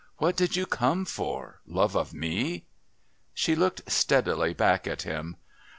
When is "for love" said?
1.05-1.95